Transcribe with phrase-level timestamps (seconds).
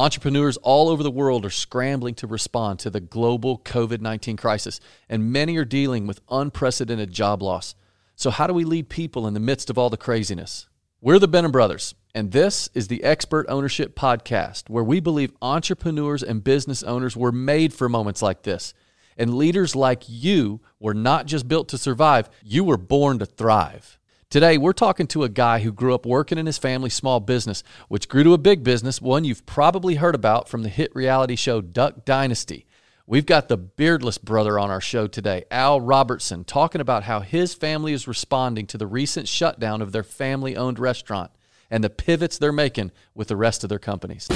[0.00, 4.80] Entrepreneurs all over the world are scrambling to respond to the global COVID 19 crisis,
[5.10, 7.74] and many are dealing with unprecedented job loss.
[8.16, 10.68] So, how do we lead people in the midst of all the craziness?
[11.02, 16.22] We're the Benham Brothers, and this is the Expert Ownership Podcast, where we believe entrepreneurs
[16.22, 18.72] and business owners were made for moments like this.
[19.18, 23.99] And leaders like you were not just built to survive, you were born to thrive.
[24.30, 27.64] Today, we're talking to a guy who grew up working in his family's small business,
[27.88, 31.34] which grew to a big business, one you've probably heard about from the hit reality
[31.34, 32.64] show Duck Dynasty.
[33.08, 37.54] We've got the beardless brother on our show today, Al Robertson, talking about how his
[37.54, 41.32] family is responding to the recent shutdown of their family owned restaurant
[41.68, 44.28] and the pivots they're making with the rest of their companies.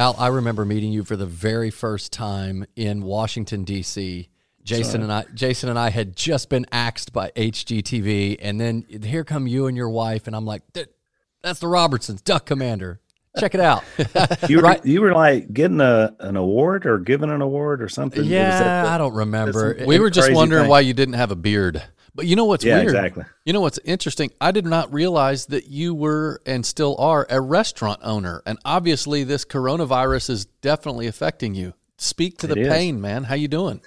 [0.00, 4.30] Al, I remember meeting you for the very first time in Washington D.C.
[4.62, 9.24] Jason and I, Jason and I had just been axed by HGTV, and then here
[9.24, 10.62] come you and your wife, and I'm like,
[11.42, 12.98] "That's the Robertsons, Duck Commander.
[13.38, 13.84] Check it out."
[14.48, 14.82] you were right?
[14.86, 18.24] you were like getting a an award or giving an award or something.
[18.24, 19.84] Yeah, the, I don't remember.
[19.86, 20.70] We were just wondering thing.
[20.70, 21.82] why you didn't have a beard.
[22.14, 22.86] But you know what's yeah, weird?
[22.86, 23.24] exactly.
[23.44, 24.30] You know what's interesting?
[24.40, 29.24] I did not realize that you were and still are a restaurant owner, and obviously
[29.24, 31.74] this coronavirus is definitely affecting you.
[31.96, 33.02] Speak to the it pain, is.
[33.02, 33.24] man.
[33.24, 33.80] How you doing?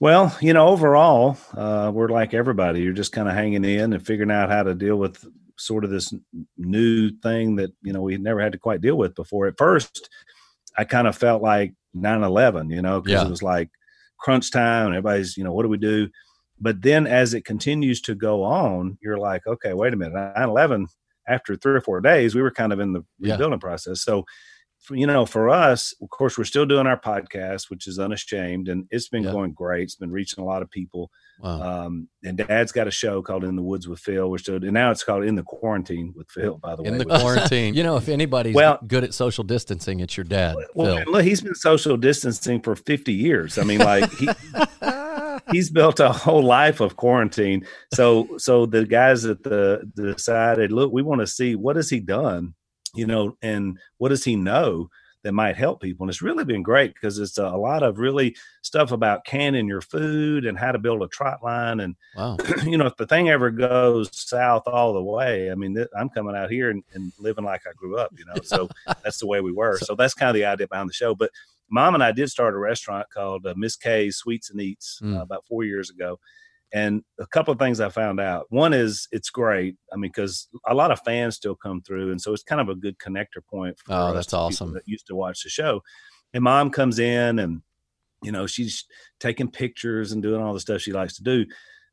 [0.00, 2.80] Well, you know, overall, uh, we're like everybody.
[2.80, 5.24] You're just kind of hanging in and figuring out how to deal with
[5.56, 6.12] sort of this
[6.56, 9.46] new thing that you know we never had to quite deal with before.
[9.46, 10.10] At first,
[10.76, 13.26] I kind of felt like 9/11, you know, because yeah.
[13.26, 13.70] it was like
[14.18, 16.08] crunch time, and everybody's, you know, what do we do?
[16.64, 20.14] But then as it continues to go on, you're like, okay, wait a minute.
[20.34, 20.86] 9 11,
[21.28, 23.68] after three or four days, we were kind of in the rebuilding yeah.
[23.68, 24.00] process.
[24.00, 24.24] So,
[24.90, 28.86] you know, for us, of course, we're still doing our podcast, which is unashamed, and
[28.90, 29.32] it's been yeah.
[29.32, 29.82] going great.
[29.82, 31.10] It's been reaching a lot of people.
[31.38, 31.84] Wow.
[31.84, 34.30] Um, and Dad's got a show called In the Woods with Phil.
[34.30, 36.56] We're still, and now it's called In the Quarantine with Phil.
[36.56, 37.74] By the way, in the quarantine.
[37.74, 40.56] you know, if anybody's well, good at social distancing, it's your dad.
[40.74, 41.12] Well, Phil.
[41.12, 43.58] look, he's been social distancing for fifty years.
[43.58, 44.30] I mean, like he.
[45.50, 47.66] he's built a whole life of quarantine.
[47.92, 52.00] So so the guys at the decided, look, we want to see what has he
[52.00, 52.54] done,
[52.94, 54.88] you know, and what does he know
[55.24, 56.04] that might help people.
[56.04, 59.66] And it's really been great because it's a, a, lot of really stuff about canning
[59.66, 61.80] your food and how to build a trot line.
[61.80, 62.36] And wow.
[62.64, 66.10] you know, if the thing ever goes south all the way, I mean, th- I'm
[66.10, 68.34] coming out here and, and, living like I grew up, you know.
[68.44, 68.68] So
[69.02, 69.78] that's the way we were.
[69.84, 71.14] So that's kind of the idea behind the show.
[71.14, 71.30] But
[71.74, 75.18] mom and I did start a restaurant called uh, Miss Kay's Sweets and Eats mm.
[75.18, 76.20] uh, about four years ago.
[76.72, 78.46] And a couple of things I found out.
[78.48, 79.76] One is it's great.
[79.92, 82.68] I mean, because a lot of fans still come through, and so it's kind of
[82.68, 83.78] a good connector point.
[83.78, 84.72] For oh, that's awesome.
[84.72, 85.82] That used to watch the show,
[86.32, 87.62] and mom comes in, and
[88.24, 88.86] you know she's
[89.20, 91.46] taking pictures and doing all the stuff she likes to do.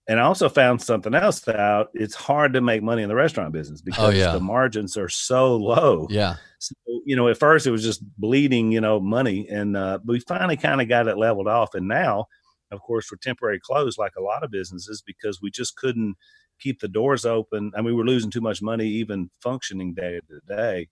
[0.08, 1.90] And I also found something else out.
[1.94, 4.32] It's hard to make money in the restaurant business oh, because oh, yeah.
[4.34, 6.08] the margins are so low.
[6.10, 6.36] Yeah.
[6.60, 6.74] So,
[7.06, 9.48] you know, at first it was just bleeding, you know, money.
[9.50, 11.76] And uh, we finally kind of got it leveled off.
[11.76, 12.26] And now,
[12.72, 16.16] of course, we're temporary closed like a lot of businesses because we just couldn't
[16.60, 17.72] keep the doors open.
[17.76, 20.90] I mean, we were losing too much money even functioning day to day.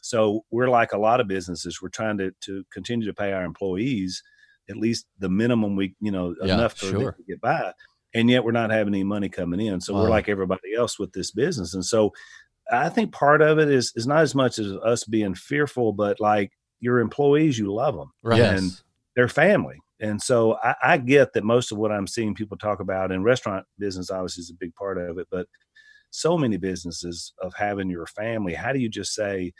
[0.00, 1.80] So we're like a lot of businesses.
[1.82, 4.22] We're trying to, to continue to pay our employees
[4.68, 7.12] at least the minimum we, you know, yeah, enough for sure.
[7.12, 7.72] to get by
[8.14, 9.80] and yet we're not having any money coming in.
[9.80, 10.02] So wow.
[10.02, 11.74] we're like everybody else with this business.
[11.74, 12.12] And so
[12.70, 16.20] I think part of it is is not as much as us being fearful, but
[16.20, 18.40] like your employees, you love them, right?
[18.40, 18.82] And yes.
[19.14, 19.78] their family.
[20.00, 23.22] And so I, I, get that most of what I'm seeing people talk about in
[23.22, 25.46] restaurant business obviously is a big part of it, but
[26.10, 28.52] so many businesses of having your family.
[28.52, 29.54] How do you just say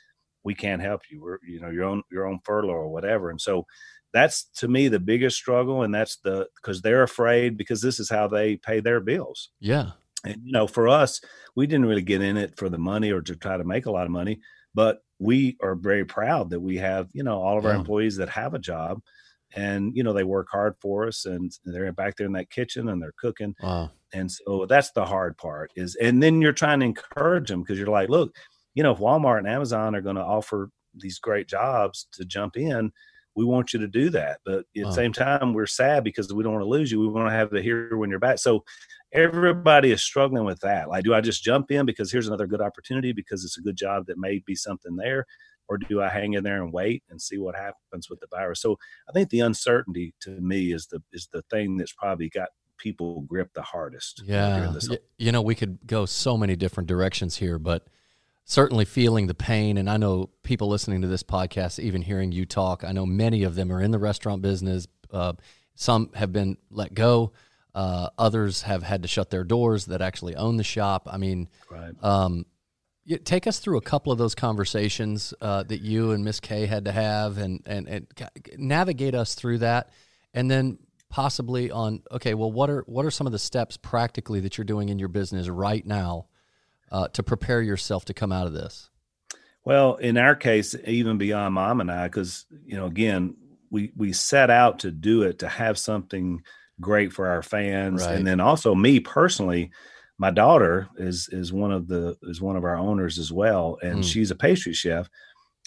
[0.47, 1.21] we can't help you?
[1.21, 3.31] We're you know your own your own furlough or whatever.
[3.31, 3.67] And so
[4.13, 8.09] that's to me the biggest struggle and that's the because they're afraid because this is
[8.09, 9.91] how they pay their bills yeah
[10.25, 11.21] and you know for us
[11.55, 13.91] we didn't really get in it for the money or to try to make a
[13.91, 14.41] lot of money
[14.75, 17.71] but we are very proud that we have you know all of yeah.
[17.71, 19.03] our employees that have a job
[19.55, 22.89] and you know they work hard for us and they're back there in that kitchen
[22.89, 23.91] and they're cooking wow.
[24.15, 27.79] and so that's the hard part is and then you're trying to encourage them because
[27.79, 28.35] you're like look
[28.77, 32.57] you know if walmart and amazon are going to offer these great jobs to jump
[32.57, 32.93] in
[33.37, 34.41] we want you to do that.
[34.45, 36.99] But at the same time, we're sad because we don't want to lose you.
[36.99, 38.39] We want to have the here when you're back.
[38.39, 38.65] So
[39.13, 40.89] everybody is struggling with that.
[40.89, 43.77] Like, do I just jump in because here's another good opportunity because it's a good
[43.77, 45.27] job that may be something there?
[45.69, 48.63] Or do I hang in there and wait and see what happens with the virus?
[48.63, 52.49] So I think the uncertainty to me is the is the thing that's probably got
[52.79, 54.23] people grip the hardest.
[54.25, 54.73] Yeah.
[55.19, 57.87] You know, we could go so many different directions here, but
[58.47, 59.77] certainly feeling the pain.
[59.77, 63.43] And I know people listening to this podcast, even hearing you talk, I know many
[63.43, 64.87] of them are in the restaurant business.
[65.13, 65.35] Uh,
[65.75, 67.33] some have been let go.
[67.75, 71.09] Uh, others have had to shut their doors that actually own the shop.
[71.11, 71.93] I mean, Right.
[72.03, 72.47] um,
[73.05, 76.67] you, take us through a couple of those conversations uh, that you and Miss Kay
[76.67, 78.07] had to have, and and and
[78.57, 79.91] navigate us through that,
[80.35, 80.79] and then
[81.11, 84.65] possibly on okay, well, what are what are some of the steps practically that you're
[84.65, 86.27] doing in your business right now
[86.91, 88.91] uh, to prepare yourself to come out of this?
[89.65, 93.37] Well, in our case, even beyond mom and I, because you know, again,
[93.71, 96.43] we we set out to do it to have something
[96.81, 98.15] great for our fans, Right.
[98.17, 99.73] and then also me personally,
[100.19, 104.01] my daughter is is one of the is one of our owners as well, and
[104.01, 104.05] Mm.
[104.05, 105.09] she's a pastry chef,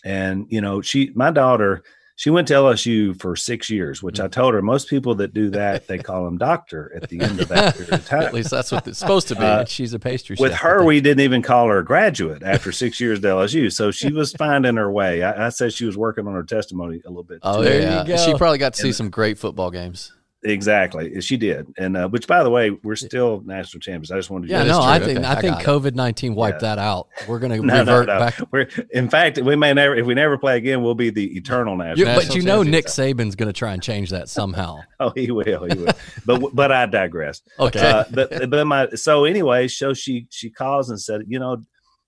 [0.05, 1.83] and you know, she my daughter.
[2.19, 5.49] She went to LSU for six years, which I told her most people that do
[5.51, 8.23] that they call them doctor at the end of that period of time.
[8.23, 9.41] At least that's what it's supposed to be.
[9.41, 10.59] Uh, She's a pastry with chef.
[10.59, 13.71] her, we didn't even call her a graduate after six years at LSU.
[13.71, 15.23] So she was finding her way.
[15.23, 17.39] I, I said she was working on her testimony a little bit.
[17.41, 17.63] Oh, too.
[17.69, 20.11] there There you you She probably got to see And- some great football games.
[20.43, 21.19] Exactly.
[21.21, 21.67] She did.
[21.77, 24.11] And uh, which, by the way, we're still national champions.
[24.11, 24.53] I just wanted to.
[24.53, 24.89] Yeah, no, true.
[24.89, 25.57] I think Okay, I I think.
[25.57, 26.75] COVID nineteen wiped Yeah.
[26.75, 27.07] that out.
[27.27, 28.19] We're going to No, no, revert no.
[28.19, 28.39] back.
[28.51, 31.73] We're, in fact, we may never, if we never play again, we'll be the eternal
[31.73, 32.15] You, national.
[32.15, 33.33] but you know, Nick champions.
[33.33, 34.79] Saban's going to try and change that somehow.
[35.01, 35.63] Oh, he will.
[35.63, 35.93] He will.
[36.25, 37.41] but but I digress.
[37.57, 37.79] Okay.
[37.79, 41.63] Uh, but but my so anyway, so she she calls and said, you know,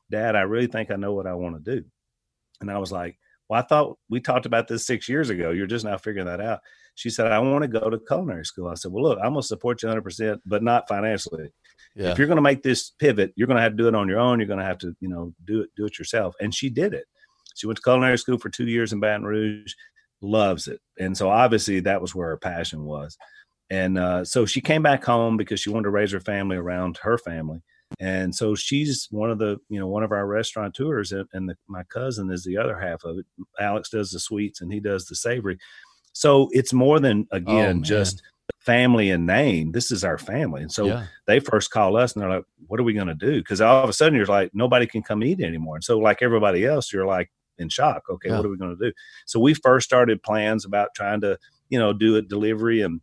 [0.10, 1.86] Dad, I really think I know what I want to do.
[2.60, 3.18] And I was like,
[3.48, 5.52] Well, I thought we talked about this six years ago.
[5.52, 6.60] You're just now figuring that out.
[6.96, 8.68] She said, I want to go to culinary school.
[8.68, 11.50] I said, Well, look, I'm gonna support you 100, percent but not financially.
[11.96, 12.12] yeah.
[12.12, 14.40] If you're gonna make this pivot, you're gonna have to do it on your own.
[14.40, 16.36] You're gonna have to, you know, do it do it yourself.
[16.42, 17.06] And she did it.
[17.56, 19.74] She went to culinary school for two years in Baton Rouge,
[20.22, 20.80] loves it.
[21.00, 23.18] And so obviously that was where her passion was.
[23.70, 26.98] And uh, so she came back home because she wanted to raise her family around
[27.04, 27.62] her family.
[28.00, 31.56] And so she's one of the, you know, one of our restaurateurs, and, and the,
[31.68, 33.26] my cousin is the other half of it.
[33.60, 35.58] Alex does the sweets and he does the savory.
[36.14, 38.22] So it's more than again Oh, just
[38.60, 39.72] family and name.
[39.72, 40.62] This is our family.
[40.62, 41.06] And so yeah.
[41.26, 43.84] they first call us and they're like, "What are we going to do?" Because all
[43.84, 45.76] of a sudden you're like, nobody can come eat anymore.
[45.76, 48.04] And so, like everybody else, you're like in shock.
[48.10, 48.38] Okay, Yeah.
[48.38, 48.94] what are we going to do?
[49.26, 51.38] So we first started plans about trying to,
[51.70, 53.02] you know, do a delivery and.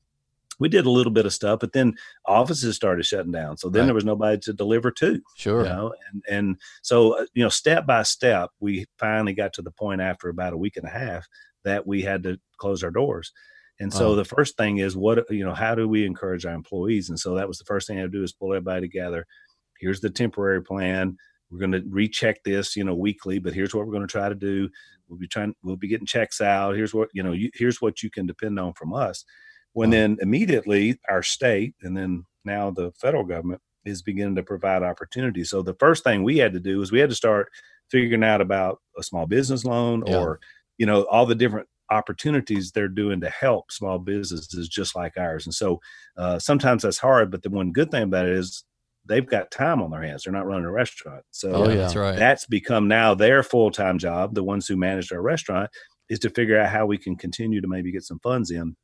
[0.60, 1.94] We did a little bit of stuff, but then
[2.26, 3.58] offices started shutting down.
[3.58, 3.86] So then Right.
[3.86, 5.62] there was nobody to deliver to Sure.
[5.62, 9.62] you know and and so uh, you know step by step we finally got to
[9.62, 11.28] the point after about a week and a half
[11.64, 13.32] that we had to close our doors
[13.80, 14.14] and so Wow.
[14.16, 17.34] the first thing is what you know how do we encourage our employees and so
[17.34, 19.26] that was the first thing i had to do is pull everybody together
[19.78, 21.16] here's the temporary plan
[21.50, 24.28] we're going to recheck this you know weekly but here's what we're going to try
[24.28, 24.68] to do
[25.08, 28.02] we'll be trying we'll be getting checks out here's what you know you, here's what
[28.02, 29.24] you can depend on from us
[29.74, 29.92] when Wow.
[29.96, 35.48] then immediately our state and then now the federal government is beginning to provide opportunities.
[35.50, 37.48] So the first thing we had to do is we had to start
[37.90, 40.18] figuring out about a small business loan Yeah.
[40.18, 40.40] or
[40.78, 45.46] you know all the different opportunities they're doing to help small businesses just like ours.
[45.46, 45.80] And so
[46.16, 48.64] uh, sometimes that's hard, but the one good thing about it is
[49.06, 50.24] they've got time on their hands.
[50.24, 51.24] They're not running a restaurant.
[51.30, 51.76] So Oh, yeah.
[51.76, 52.16] That's right.
[52.18, 54.34] that's become now their full-time job.
[54.34, 55.70] The ones who manage our restaurant
[56.10, 58.76] is to figure out how we can continue to maybe get some funds in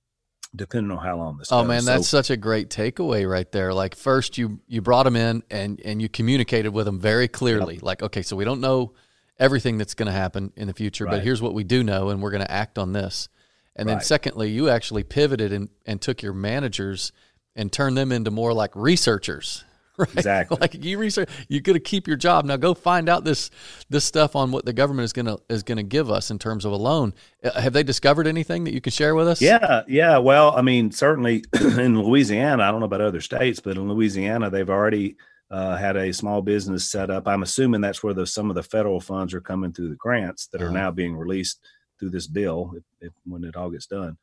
[0.56, 1.68] depending on how long this Oh goes.
[1.68, 3.74] man, So- that's such a great takeaway right there.
[3.74, 7.78] Like first you you brought them in and and you communicated with them very clearly.
[7.82, 8.94] Like okay, so we don't know
[9.38, 12.22] everything that's going to happen in the future, but here's what we do know and
[12.22, 13.28] we're going to act on this.
[13.76, 17.12] And then secondly, you actually pivoted and and took your managers
[17.56, 19.64] and turned them into more like researchers.
[19.96, 20.12] Right?
[20.12, 20.58] Exactly.
[20.60, 22.44] Like you research, you're going to keep your job.
[22.44, 23.48] Now go find out this
[23.88, 26.72] this stuff on what the government is gonna is gonna give us in terms of
[26.72, 27.14] a loan.
[27.44, 29.40] Uh, Have they discovered anything that you can share with us?
[29.40, 30.18] Yeah, yeah.
[30.18, 34.50] Well, I mean, certainly in Louisiana, I don't know about other states, but in Louisiana,
[34.50, 35.14] they've already
[35.54, 37.28] uh, had a small business set up.
[37.28, 40.48] I'm assuming that's where the, some of the federal funds are coming through the grants
[40.48, 40.82] that are Uh-huh.
[40.82, 41.60] now being released
[41.96, 44.16] through this bill if, if, when it all gets done.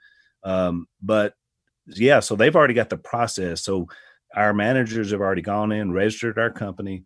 [0.43, 1.33] Um, but
[1.87, 3.61] yeah, so they've already got the process.
[3.63, 3.87] So
[4.35, 7.05] our managers have already gone in, registered our company,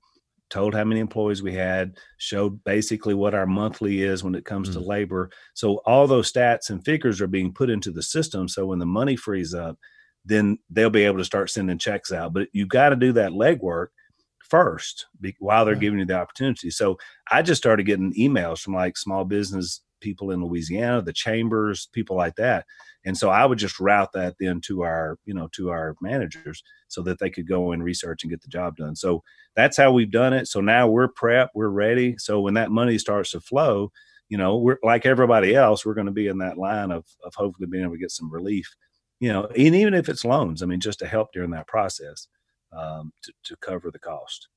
[0.49, 4.69] told how many employees we had, showed basically what our monthly is when it comes
[4.69, 5.29] to labor.
[5.53, 8.47] So all those stats and figures are being put into the system.
[8.47, 9.77] So when the money frees up,
[10.23, 12.33] then they'll be able to start sending checks out.
[12.33, 13.87] But you've got to do that legwork
[14.49, 16.69] first be, while they're giving you the opportunity.
[16.69, 16.97] So
[17.31, 22.15] I just started getting emails from like small business people in Louisiana, the chambers, people
[22.15, 22.65] like that.
[23.05, 26.63] And so I would just route that then to our, you know, to our managers
[26.87, 28.95] so that they could go and research and get the job done.
[28.95, 29.23] So
[29.55, 30.47] that's how we've done it.
[30.47, 32.15] So now we're prepped, we're ready.
[32.17, 33.91] So when that money starts to flow,
[34.29, 37.35] you know, we're like everybody else, we're going to be in that line of of
[37.35, 38.75] hopefully being able to get some relief,
[39.19, 42.27] you know, and even if it's loans, I mean, just to help during that process
[42.75, 44.47] um, to, to cover the cost.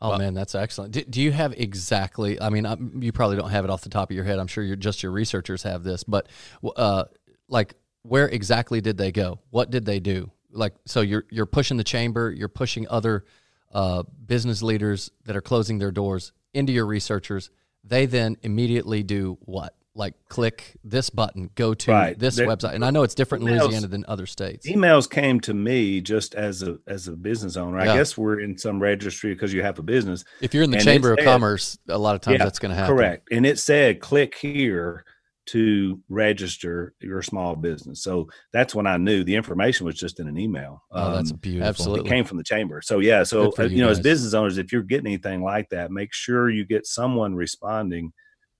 [0.00, 0.92] Oh Well- man, that's excellent.
[0.92, 2.40] Do, do you have exactly?
[2.40, 4.38] I mean, um, you probably don't have it off the top of your head.
[4.38, 6.28] I'm sure you're just your researchers have this, but
[6.76, 7.04] uh,
[7.48, 9.40] like, where exactly did they go?
[9.50, 10.30] What did they do?
[10.52, 13.24] like so you're you're pushing the chamber, you're pushing other
[13.72, 17.50] uh, business leaders that are closing their doors into your researchers.
[17.84, 19.74] They then immediately do what?
[19.96, 22.18] Like click this button, go to Right.
[22.18, 22.74] this There- website.
[22.74, 24.68] And I know it's different in Louisiana than other states.
[24.68, 27.82] emails came to me just as a as a business owner.
[27.82, 27.92] Yeah.
[27.92, 30.22] I guess we're in some registry because you have a business.
[30.42, 32.58] If you're in the And Chamber of said- Commerce, a lot of times Yeah, that's
[32.58, 32.94] going to happen.
[32.94, 33.28] Correct.
[33.32, 35.04] And it said click here
[35.46, 38.02] to register your small business.
[38.02, 40.82] So that's when I knew the information was just in an email.
[40.90, 41.68] Oh, that's Um, beautiful.
[41.68, 42.06] absolutely.
[42.10, 42.82] it came from the chamber.
[42.82, 45.68] So yeah, so uh, you you know, as business owners, if you're getting anything like
[45.70, 48.12] that, make sure you get someone responding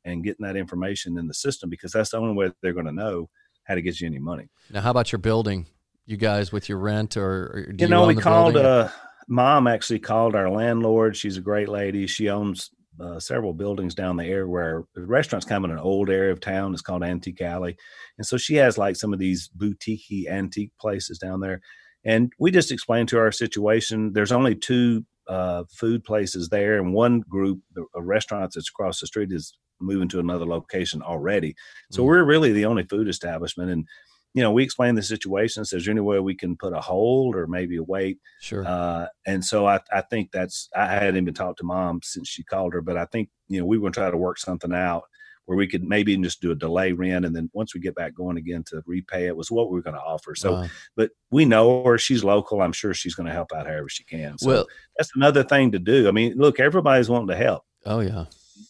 [0.07, 2.93] and getting that information in the system because that's the only way they're going to
[2.93, 3.29] know
[3.65, 4.49] how to get you any money.
[4.71, 5.67] Now, how about your building?
[6.07, 8.55] You guys with your rent, or, or you know, own we called.
[8.55, 8.71] building?
[8.71, 8.91] Uh,
[9.29, 11.17] mom actually called our landlord.
[11.17, 12.07] She's a great lady.
[12.07, 12.71] She owns
[13.01, 16.33] uh, several buildings down the area where the restaurant's kind of in an old area
[16.33, 16.73] of town.
[16.73, 17.77] It's called Antique Alley,
[18.19, 21.61] and so she has like some of these boutique antique places down there.
[22.05, 24.13] And we just explained to her our situation.
[24.13, 29.01] There's only two uh, food places there, and one group, the a restaurant that's across
[29.01, 31.55] the street, is moving to another location already.
[31.91, 32.07] So Mm.
[32.07, 33.87] we're really the only food establishment, and
[34.35, 35.65] you know, we explained the situation.
[35.65, 38.19] Says, is there any way we can put a hold or maybe a wait?
[38.43, 38.67] sure.
[38.67, 42.45] Uh, and so I, I think that's, I hadn't even talked to mom since she
[42.45, 44.75] called her, but I think, you know, we were going to try to work something
[44.75, 45.05] out
[45.47, 47.25] where we could maybe just do a delay rent.
[47.25, 49.83] And then once we get back going again to repay it was what we were
[49.83, 50.35] going to offer.
[50.35, 50.67] So, Wow.
[50.97, 52.61] but we know her, she's local.
[52.61, 54.37] I'm sure she's going to help out however she can.
[54.37, 54.67] So well,
[54.99, 56.09] that's another thing to do.
[56.09, 57.63] I mean, look, everybody's wanting to help.
[57.87, 58.27] oh yeah.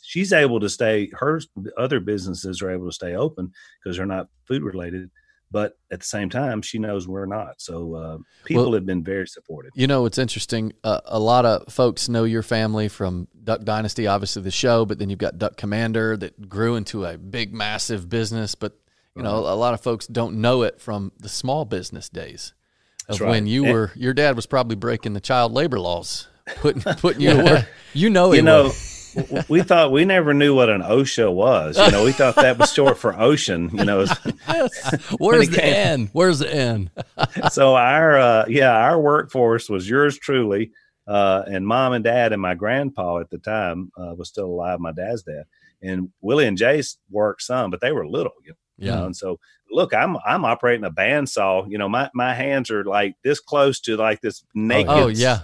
[0.07, 1.41] She's able to stay, her
[1.77, 5.11] other businesses are able to stay open because they're not food related.
[5.51, 7.61] But at the same time, she knows we're not.
[7.61, 9.71] So uh, people Well- have been very supportive.
[9.77, 10.73] You know, it's interesting.
[10.83, 14.99] Uh, a lot of folks know your family from Duck Dynasty, obviously the show, but
[14.99, 18.55] then you've got Duck Commander that grew into a big, massive business.
[18.57, 18.77] But
[19.17, 19.55] you know, Uh-huh.
[19.55, 22.53] a lot of folks don't know it from the small business days
[23.09, 23.31] of right.
[23.31, 23.93] when you And- were.
[23.95, 27.69] Your dad was probably breaking the child labor laws, putting putting you to work.
[27.95, 28.96] You know, you know, was.
[29.49, 31.79] we thought we never knew what an OSHA was.
[31.79, 33.71] You know, we thought that was short for ocean.
[33.73, 34.07] You know,
[35.19, 36.11] Where's the came- N?
[36.13, 36.91] Where's the N?
[37.51, 40.73] so our uh, yeah, our workforce was yours truly,
[41.07, 44.81] uh, and mom and dad and my grandpa at the time uh, was still alive.
[44.81, 45.45] My dad's dad
[45.83, 48.33] and Willie and Jace worked some, but they were little.
[48.45, 48.57] You know,
[48.97, 49.05] Yeah.
[49.05, 49.39] and so
[49.71, 51.71] look, I'm I'm operating a bandsaw.
[51.71, 55.41] You know, my my hands are like this close to like this naked Oh yeah.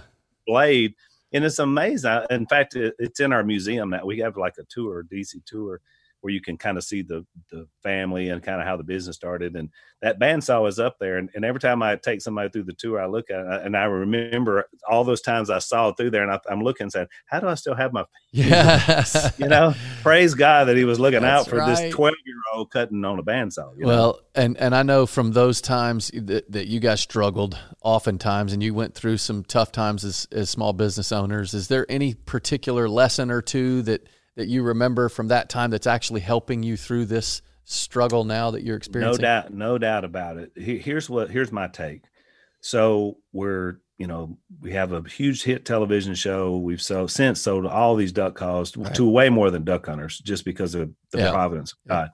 [0.47, 0.95] blade
[1.33, 2.21] and it's amazing.
[2.29, 4.05] In fact it, it's in our museum now.
[4.05, 5.81] We have like a tour dc tour
[6.23, 9.15] where you can kind of see the the family and kind of how the business
[9.15, 9.69] started and
[10.01, 12.99] that bandsaw is up there and, and every time i take somebody through the tour
[13.01, 16.23] i look at it and i remember all those times i saw it through there
[16.23, 19.33] and I, i'm looking and saying how do i still have my Yes.
[19.37, 21.83] you know praise god that he was looking That's out for right.
[21.83, 23.87] this 12 year old cutting on a bandsaw you know?
[23.87, 28.61] Well, and and I know from those times that, that you guys struggled oftentimes, and
[28.63, 31.53] you went through some tough times as as small business owners.
[31.53, 35.87] Is there any particular lesson or two that that you remember from that time that's
[35.87, 39.21] actually helping you through this struggle now that you're experiencing?
[39.21, 42.01] no doubt no doubt about it here's what here's my take
[42.59, 47.65] so we're you know we have a huge hit television show we've so since sold
[47.65, 48.93] all these duck calls Right.
[48.95, 51.31] to way more than duck hunters just because of the Yeah.
[51.31, 51.93] providence of Yeah.
[51.93, 52.09] god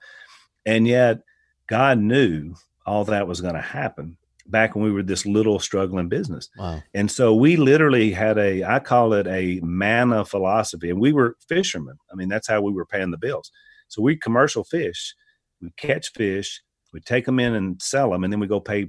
[0.68, 1.22] and yet
[1.68, 2.54] god knew
[2.86, 4.18] all that was going to happen
[4.50, 6.82] back when we were this little struggling business Wow.
[6.94, 10.89] and so we literally had a, I call it a manna philosophy.
[10.89, 11.98] And we were fishermen.
[12.12, 13.51] I mean, that's how we were paying the bills.
[13.88, 15.15] So we commercial fish,
[15.62, 16.62] we catch fish,
[16.94, 18.88] we take them in and sell them, and then we go pay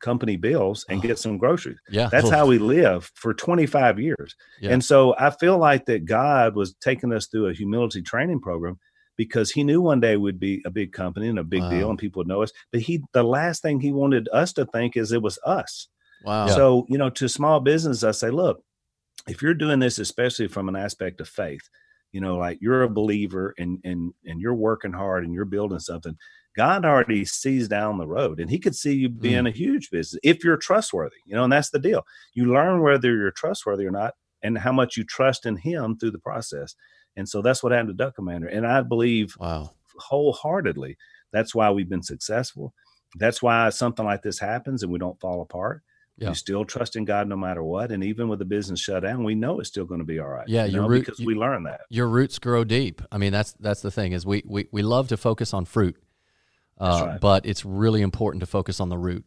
[0.00, 1.78] company bills and get some groceries.
[1.90, 2.08] Yeah.
[2.10, 4.36] That's how we live for 25 years.
[4.60, 4.70] Yeah.
[4.70, 8.78] And so I feel like that God was taking us through a humility training program
[9.18, 11.70] because he knew one day we'd be a big company and a big Wow.
[11.70, 12.52] deal and people would know us.
[12.72, 15.88] But he the last thing he wanted us to think is it was us.
[16.24, 16.46] Wow.
[16.46, 18.62] So, you know, to small business, I say, look,
[19.28, 21.68] if you're doing this, especially from an aspect of faith,
[22.12, 25.80] you know, like you're a believer and and and you're working hard and you're building
[25.80, 26.16] something,
[26.56, 29.18] God already sees down the road and he could see you hmm.
[29.18, 32.04] being a huge business if you're trustworthy, you know, and that's the deal.
[32.34, 36.12] You learn whether you're trustworthy or not and how much you trust in him through
[36.12, 36.76] the process.
[37.18, 38.46] And so that's what happened to Duck Commander.
[38.48, 39.72] And I believe Wow.
[39.98, 40.96] wholeheartedly
[41.30, 42.72] that's why we've been successful.
[43.18, 45.82] That's why something like this happens and we don't fall apart.
[46.16, 46.30] Yeah.
[46.30, 47.92] We still trust in God no matter what.
[47.92, 50.26] And even with the business shut down, we know it's still going to be all
[50.28, 50.48] right.
[50.48, 51.82] Yeah, you your know, root- because you- we learn that.
[51.90, 53.02] Your roots grow deep.
[53.12, 55.96] I mean, that's that's the thing is we we, we love to focus on fruit,
[56.78, 57.20] uh, right.
[57.20, 59.24] but it's really important to focus on the root.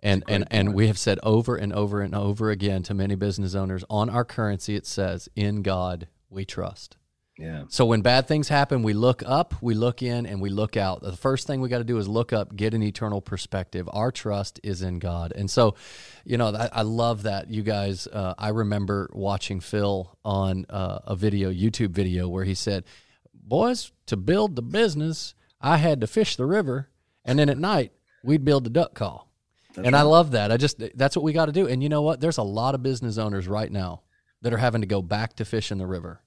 [0.00, 3.14] And and great and we have said over and over and over again to many
[3.16, 6.96] business owners on our currency it says in God we trust.
[7.38, 7.64] Yeah.
[7.68, 11.02] So when bad things happen, we look up, we look in, and we look out.
[11.02, 13.88] The first thing we got to do is look up, get an eternal perspective.
[13.92, 15.32] Our trust is in God.
[15.34, 15.76] And so,
[16.24, 17.48] you know, I, I love that.
[17.48, 22.54] You guys, uh, I remember watching Phil on uh, a video, YouTube video, where he
[22.54, 22.84] said,
[23.32, 26.88] Boys, to build the business, I had to fish the river.
[27.24, 27.92] And then at night,
[28.24, 29.30] we'd build the duck call.
[29.74, 30.00] That's and right.
[30.00, 30.50] I love that.
[30.50, 31.68] I just, that's what we got to do.
[31.68, 32.20] And you know what?
[32.20, 34.02] There's a lot of business owners right now
[34.42, 36.20] that are having to go back to fish in the river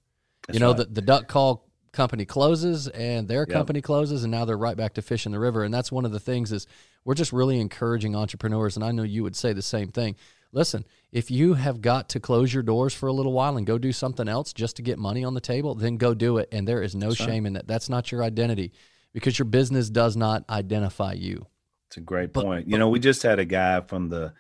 [0.51, 0.77] that's you know, right.
[0.77, 3.49] the, the duck call company closes and their yep.
[3.49, 5.63] company closes and now they're right back to fishing the river.
[5.63, 6.67] And that's one of the things is
[7.03, 8.75] we're just really encouraging entrepreneurs.
[8.75, 10.15] And I know you would say the same thing.
[10.53, 13.77] Listen, if you have got to close your doors for a little while and go
[13.77, 16.49] do something else just to get money on the table, then go do it.
[16.51, 17.47] And there is no that's shame right.
[17.47, 17.67] in that.
[17.67, 18.73] That's not your identity
[19.13, 21.45] because your business does not identify you.
[21.87, 22.67] It's a great but, point.
[22.67, 24.33] you know, we just had a guy from the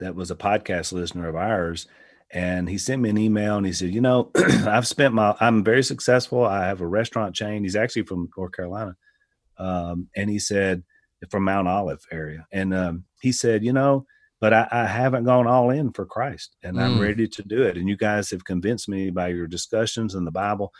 [0.00, 1.86] that was a podcast listener of ours
[2.30, 5.64] and he sent me an email and he said, you know, I've spent my, I'm
[5.64, 6.44] very successful.
[6.44, 7.62] I have a restaurant chain.
[7.62, 8.96] He's actually from North Carolina.
[9.58, 10.84] Um, and he said,
[11.30, 12.46] from Mount Olive area.
[12.52, 14.06] And um, he said, you know,
[14.40, 16.80] but I, I, haven't gone all in for Christ and mm.
[16.80, 17.76] I'm ready to do it.
[17.76, 20.72] And you guys have convinced me by your discussions and the Bible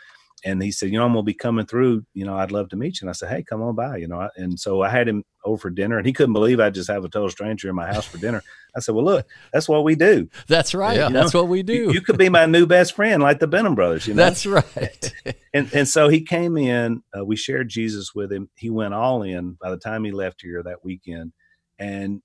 [0.45, 2.05] and he said, you know, I'm gonna be coming through.
[2.13, 3.05] You know, I'd love to meet you.
[3.05, 3.97] And I said, hey, come on by.
[3.97, 6.69] You know, and so I had him over for dinner, and he couldn't believe I
[6.69, 8.41] just have a total stranger in my house for dinner.
[8.75, 10.29] I said, well, look, that's what we do.
[10.47, 10.97] That's right.
[10.97, 11.09] Yeah.
[11.09, 11.73] That's what we do.
[11.73, 14.07] You, you, could be my new best friend, like the Benham brothers.
[14.07, 15.13] You know, that's right.
[15.53, 17.03] and and so he came in.
[17.17, 18.49] Uh, we shared Jesus with him.
[18.55, 19.57] He went all in.
[19.59, 21.33] By the time he left here that weekend,
[21.77, 22.21] and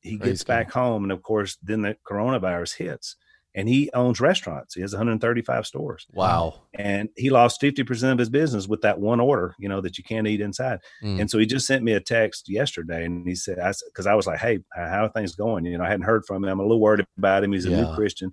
[0.00, 0.52] he Praise gets God.
[0.52, 3.16] back home, and of course, then the coronavirus hits
[3.58, 4.76] and he owns restaurants.
[4.76, 6.06] He has 135 stores.
[6.12, 6.62] Wow.
[6.74, 10.04] And he lost 50% of his business with that one order, you know, that you
[10.04, 10.78] can't eat inside.
[11.02, 11.22] Mm.
[11.22, 14.14] And so he just sent me a text yesterday and he said, I, cause I
[14.14, 15.64] was like, Hey, how are things going?
[15.64, 16.50] You know, I hadn't heard from him.
[16.50, 17.50] I'm a little worried about him.
[17.50, 17.80] He's a yeah.
[17.80, 18.32] new Christian.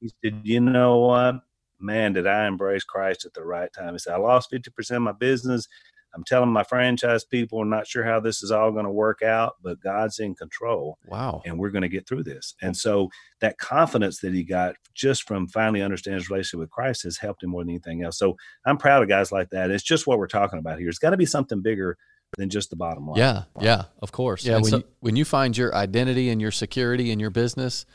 [0.00, 1.42] He said, you know what,
[1.78, 3.92] man, did I embrace Christ at the right time?
[3.92, 5.68] He said, I lost 50% of my business.
[6.14, 9.22] I'm telling my franchise people, I'm not sure how this is all going to work
[9.22, 10.98] out, but God's in control.
[11.06, 11.42] Wow.
[11.44, 12.54] And we're going to get through this.
[12.62, 13.10] And so
[13.40, 17.42] that confidence that he got just from finally understanding his relationship with Christ has helped
[17.42, 18.18] him more than anything else.
[18.18, 19.70] So I'm proud of guys like that.
[19.70, 20.88] It's just what we're talking about here.
[20.88, 21.98] It's got to be something bigger
[22.36, 23.18] than just the bottom line.
[23.18, 23.44] Yeah.
[23.60, 23.84] Yeah.
[24.00, 24.44] Of course.
[24.44, 24.56] Yeah.
[24.56, 27.86] when, so, you, when you find your identity and your security in your business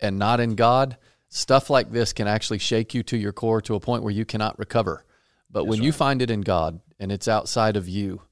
[0.00, 0.96] and not in God,
[1.28, 4.24] stuff like this can actually shake you to your core to a point where you
[4.24, 5.04] cannot recover.
[5.50, 5.86] But That's when right.
[5.86, 8.22] you find it in God and it's outside of you,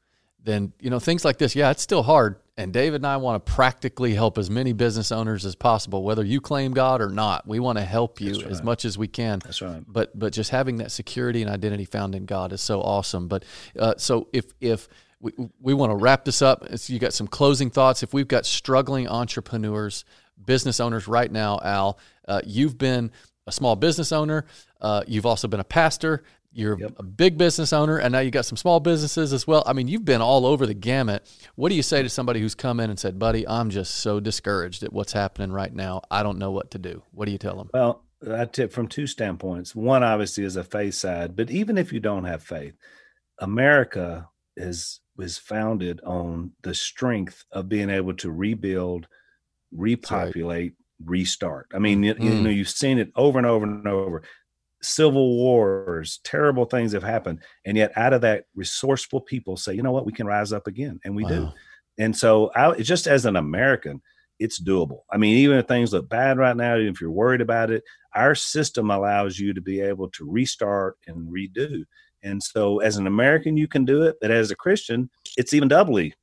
[0.42, 1.54] then you know things like this.
[1.54, 2.36] Yeah, it's still hard.
[2.58, 6.24] And David and I want to practically help as many business owners as possible, whether
[6.24, 7.46] you claim God or not.
[7.46, 8.46] We want to help you right.
[8.46, 9.40] as much as we can.
[9.40, 9.82] That's right.
[9.86, 13.28] But but just having that security and identity found in God is so awesome.
[13.28, 13.44] But
[13.78, 14.88] uh, so if if
[15.20, 18.02] we, we want to wrap this up, so you got some closing thoughts.
[18.02, 20.04] If we've got struggling entrepreneurs,
[20.42, 23.10] business owners right now, Al, uh, you've been
[23.46, 24.44] a small business owner.
[24.80, 26.24] Uh, you've also been a pastor.
[26.56, 26.94] You're yep.
[26.96, 29.62] a big business owner, and now you've got some small businesses as well.
[29.66, 31.30] I mean, you've been all over the gamut.
[31.54, 34.20] What do you say to somebody who's come in and said, "Buddy, I'm just so
[34.20, 36.00] discouraged at what's happening right now.
[36.10, 37.68] I don't know what to do." What do you tell them?
[37.74, 39.74] Well, I tip from two standpoints.
[39.74, 42.74] One, obviously, is a faith side, but even if you don't have faith,
[43.38, 49.08] America is was founded on the strength of being able to rebuild,
[49.72, 51.08] repopulate, right.
[51.10, 51.66] restart.
[51.74, 52.18] I mean, mm.
[52.18, 54.22] you, you know, you've seen it over and over and over
[54.86, 57.40] civil wars, terrible things have happened.
[57.64, 60.66] And yet, out of that, resourceful people say, you know what, we can rise up
[60.66, 61.00] again.
[61.04, 61.28] And we wow.
[61.28, 61.48] do.
[61.98, 64.00] And so, I, just as an American,
[64.38, 65.00] it's doable.
[65.10, 67.82] I mean, even if things look bad right now, even if you're worried about it,
[68.14, 71.84] our system allows you to be able to restart and redo.
[72.22, 74.16] And so, as an American, you can do it.
[74.20, 76.14] But as a Christian, it's even doubly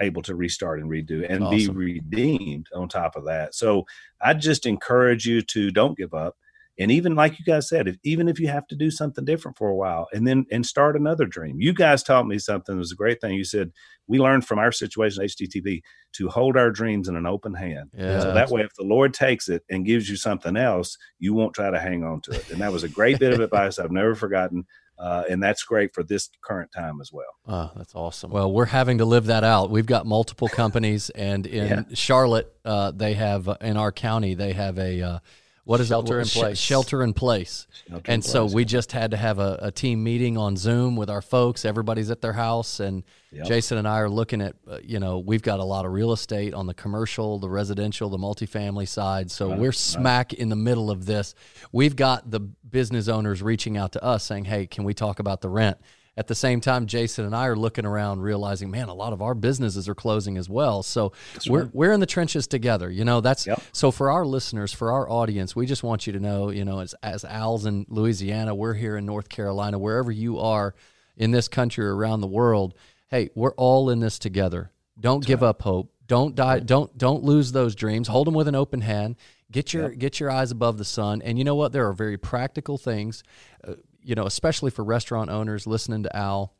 [0.00, 1.56] able to restart and redo and awesome.
[1.58, 3.54] be redeemed on top of that.
[3.54, 3.84] So,
[4.20, 6.36] I just encourage you to don't give up
[6.78, 9.56] and even like you guys said if, even if you have to do something different
[9.56, 12.78] for a while and then and start another dream you guys taught me something that
[12.78, 13.70] was a great thing you said
[14.06, 15.82] we learned from our situation http
[16.12, 19.12] to hold our dreams in an open hand yeah, so that way if the lord
[19.12, 22.50] takes it and gives you something else you won't try to hang on to it
[22.50, 24.64] and that was a great bit of advice i've never forgotten
[24.98, 27.34] uh, and that's great for this current time as well.
[27.48, 28.30] Oh, that's awesome.
[28.30, 29.68] Well, we're having to live that out.
[29.68, 31.82] We've got multiple companies, and in yeah.
[31.94, 35.18] Charlotte, uh, they have in our county they have a uh,
[35.64, 36.58] what is shelter in place?
[36.58, 37.68] Shelter in place.
[37.88, 38.54] Shelter and in so place.
[38.54, 41.64] we just had to have a, a, team meeting on Zoom with our folks.
[41.64, 43.46] Everybody's at their house, and yep.
[43.46, 44.56] Jason and I are looking at.
[44.68, 48.08] Uh, you know, we've got a lot of real estate on the commercial, the residential,
[48.08, 49.30] the multifamily side.
[49.30, 50.40] So right, we're smack right.
[50.40, 51.36] in the middle of this.
[51.70, 55.42] We've got the business owners reaching out to us saying, "Hey, can we talk about
[55.42, 55.78] the rent?"
[56.16, 59.22] At the same time, Jason and I are looking around, realizing, man, a lot of
[59.22, 60.82] our businesses are closing as well.
[60.82, 61.74] So that's we're right.
[61.74, 62.90] we're in the trenches together.
[62.90, 63.62] You know, that's yep.
[63.72, 66.80] so for our listeners, for our audience, we just want you to know, you know,
[66.80, 70.74] as as Al's in Louisiana, we're here in North Carolina, wherever you are
[71.16, 72.74] in this country or around the world.
[73.08, 74.70] Hey, we're all in this together.
[75.00, 75.48] Don't that's give right.
[75.48, 75.92] up hope.
[76.06, 76.58] Don't die.
[76.58, 78.08] Don't don't lose those dreams.
[78.08, 79.16] Hold them with an open hand.
[79.50, 79.98] Get your yep.
[79.98, 81.22] get your eyes above the sun.
[81.22, 81.72] And you know what?
[81.72, 83.22] There are very practical things.
[83.66, 86.54] Uh, you know, especially for restaurant owners listening to Al,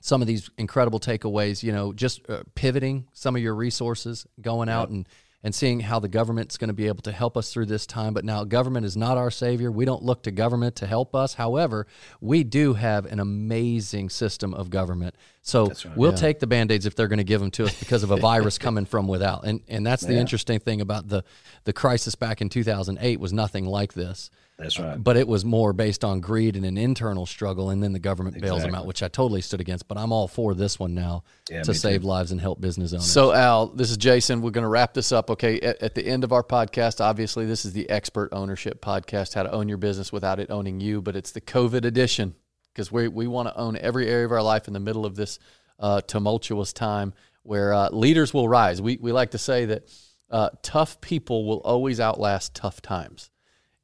[0.00, 4.68] some of these incredible takeaways, you know, just uh, pivoting some of your resources, going
[4.68, 5.06] out and
[5.44, 8.14] and seeing how the government's going to be able to help us through this time.
[8.14, 9.72] But now, government is not our savior.
[9.72, 11.34] We don't look to government to help us.
[11.34, 11.86] However,
[12.20, 15.16] we do have an amazing system of government.
[15.42, 16.16] So right, we'll yeah.
[16.16, 18.16] take the band aids if they're going to give them to us because of a
[18.16, 19.44] virus coming from without.
[19.44, 20.20] And and that's the yeah.
[20.20, 21.24] interesting thing about the
[21.64, 24.30] the crisis back in 2008 was nothing like this.
[24.62, 25.02] That's right.
[25.02, 28.36] but it was more based on greed and an internal struggle, and then the government
[28.36, 28.50] exactly.
[28.50, 29.88] bails them out, which I totally stood against.
[29.88, 32.06] But I'm all for this one now yeah, to save too.
[32.06, 33.10] lives and help business owners.
[33.10, 34.40] So, Al, this is Jason.
[34.40, 35.30] We're going to wrap this up.
[35.30, 35.60] Okay.
[35.60, 39.42] At, at, the end of our podcast, obviously, this is the expert ownership podcast, how
[39.42, 42.34] to own your business without it owning you, but it's the COVID edition
[42.72, 45.16] because we, we want to own every area of our life in the middle of
[45.16, 45.38] this
[45.78, 48.80] uh, tumultuous time where uh, leaders will rise.
[48.80, 49.88] We, we like to say that
[50.30, 53.30] uh, tough people will always outlast tough times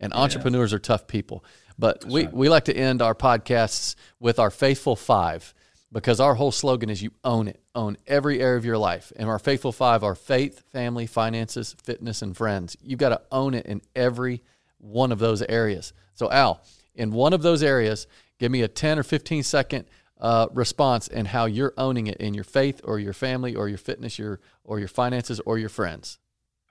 [0.01, 0.21] and yeah.
[0.21, 1.45] entrepreneurs are tough people.
[1.79, 2.33] But That's we, right.
[2.33, 5.55] we like to end our podcasts with our faithful five
[5.91, 9.13] because our whole slogan is you own it, own every area of your life.
[9.17, 12.77] And our faithful five are faith, family, finances, fitness, and friends.
[12.83, 14.43] You've got to own it in every
[14.79, 15.93] one of those areas.
[16.15, 16.61] So, Al,
[16.95, 18.07] in one of those areas,
[18.39, 19.87] give me a 10 or 15 second
[20.21, 23.79] uh, response and how you're owning it in your faith or your family or your
[23.79, 26.19] fitness your, or your finances or your friends.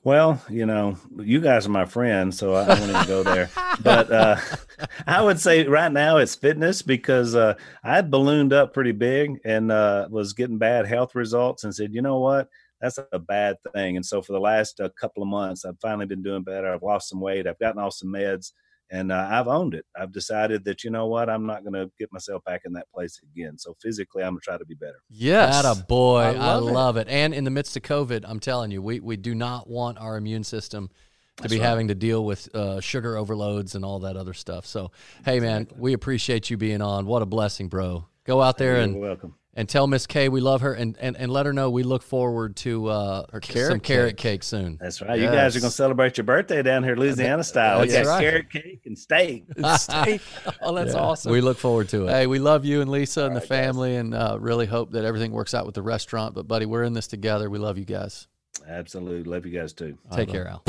[0.07, 3.49] Well, you know, you guys are my friends, so I, I won't even go there.
[3.81, 4.37] But uh,
[5.05, 9.69] I would say right now it's fitness because uh, I ballooned up pretty big and
[9.69, 12.47] uh, was getting bad health results and said, you know what?
[12.79, 13.97] That's a bad thing.
[13.97, 16.73] And so for the last uh, couple of months, I've finally been doing better.
[16.73, 17.45] I've lost some weight.
[17.45, 18.53] I've gotten off some meds
[18.89, 19.85] and uh, I've owned it.
[19.99, 22.89] I've decided that you know what, I'm not going to get myself back in that
[22.93, 23.57] place again.
[23.57, 25.01] So physically, I'm going to try to be better.
[25.09, 27.07] Yes, a boy, I love, I love it.
[27.07, 27.11] it.
[27.11, 30.17] And in the midst of COVID, I'm telling you, we we do not want our
[30.17, 31.65] immune system to That's be right.
[31.67, 34.65] having to deal with uh, sugar overloads and all that other stuff.
[34.65, 34.91] So,
[35.23, 37.05] hey, man, we appreciate you being on.
[37.05, 38.05] What a blessing, bro.
[38.23, 41.17] Go out there You're and welcome and tell Miss Kay we love her and, and,
[41.17, 44.43] and let her know we look forward to uh, carrot some carrot cake.
[44.43, 44.77] soon.
[44.79, 45.19] That's right.
[45.19, 45.31] Yes.
[45.31, 47.79] You guys are going to celebrate your birthday down here, Louisiana style.
[47.79, 48.21] That's we got right.
[48.21, 49.45] carrot cake and steak.
[49.77, 50.21] steak.
[50.61, 50.99] Oh, that's yeah.
[50.99, 51.31] awesome.
[51.31, 52.11] We look forward to it.
[52.11, 53.99] Hey, we love you and Lisa All and the family guys.
[54.01, 56.35] and uh, really hope that everything works out with the restaurant.
[56.35, 57.49] But, buddy, we're in this together.
[57.49, 58.27] We love you guys.
[58.67, 59.23] Absolutely.
[59.23, 59.97] Love you guys too.
[60.11, 60.61] Take care, Al.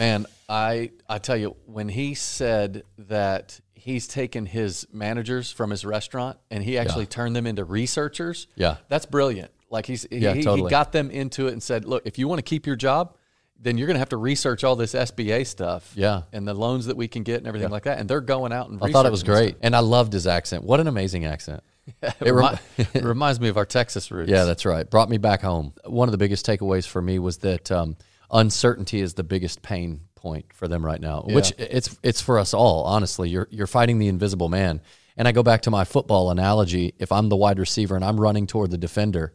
[0.00, 5.84] Man, I I tell you, when he said that he's taken his managers from his
[5.84, 7.10] restaurant and he actually yeah.
[7.10, 9.50] turned them into researchers, yeah, that's brilliant.
[9.68, 10.68] Like he's yeah, he, totally.
[10.68, 13.14] he got them into it and said, look, if you want to keep your job,
[13.60, 16.86] then you're going to have to research all this SBA stuff, yeah, and the loans
[16.86, 17.72] that we can get and everything yeah.
[17.72, 17.98] like that.
[17.98, 20.64] And they're going out and I thought it was great, and I loved his accent.
[20.64, 21.62] What an amazing accent.
[22.02, 24.30] it, remi- it, reminds me of our Texas roots.
[24.30, 24.88] Yeah, that's right.
[24.88, 25.74] Brought me back home.
[25.84, 27.96] One of the biggest takeaways for me was that um,
[28.32, 31.34] uncertainty is the biggest pain point for them right now, yeah.
[31.34, 32.84] which it's it's for us all.
[32.84, 34.80] Honestly, you're you're fighting the invisible man.
[35.16, 36.94] And I go back to my football analogy.
[36.98, 39.34] If I'm the wide receiver and I'm running toward the defender,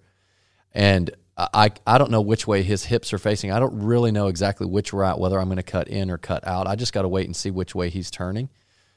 [0.74, 3.52] and I I don't know which way his hips are facing.
[3.52, 6.48] I don't really know exactly which route, whether I'm going to cut in or cut
[6.48, 6.68] out.
[6.68, 8.50] I just got to wait and see which way he's turning.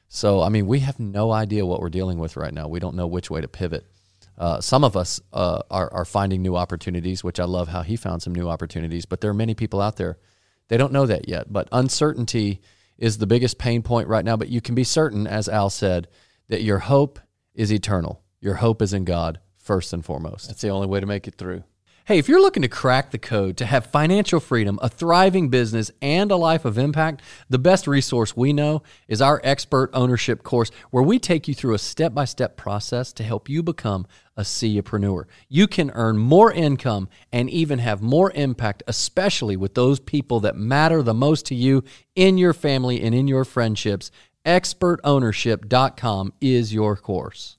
[0.09, 2.69] So I mean, we have no idea what we're dealing with right now.
[2.69, 3.87] We don't know which way to pivot.
[4.39, 7.97] Uh, some of us uh, are, are finding new opportunities, which I love how he
[7.97, 9.05] found some new opportunities.
[9.05, 10.19] But there are many people out there,
[10.69, 11.53] they don't know that yet.
[11.53, 12.61] But uncertainty
[12.97, 14.37] is the biggest pain point right now.
[14.37, 16.09] But you can be certain, as Al said,
[16.49, 17.19] that your hope
[17.55, 18.23] is eternal.
[18.41, 20.47] Your hope is in God first and foremost.
[20.47, 21.65] That's the only way to make it through.
[22.09, 25.91] Hey, if you're looking to crack the code to have financial freedom, a thriving business,
[26.01, 30.71] and a life of impact, the best resource we know is our expert ownership course,
[30.91, 34.07] where we take you through a step by step process to help you become
[34.39, 35.27] a CEOpreneur.
[35.51, 40.57] You can earn more income and even have more impact, especially with those people that
[40.57, 44.11] matter the most to you in your family and in your friendships.
[44.47, 47.59] ExpertOwnership.com is your course.